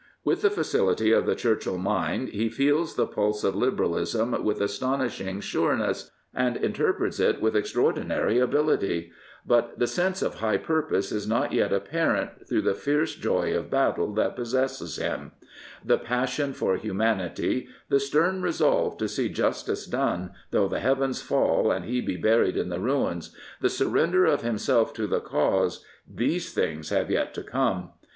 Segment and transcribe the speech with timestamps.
[0.23, 5.39] With the facility of the Churchill mind he feels the pulse of Liberalism with astonishing
[5.41, 9.11] sure ness, and interprets it with extraordinary ability.
[9.45, 12.49] But the sense of high purpose is not yet apparent ^35 Prophets, Priests, and Kings
[12.49, 15.31] ^through the fierce joy of battle that possesses Wm.
[15.85, 21.69] |The passion for humanity, the stern resolve to see justice done though the heavens fall
[21.69, 26.51] and he be buried in the ruins, the surrender of himself to the cause— these
[26.51, 27.91] things have yet to come.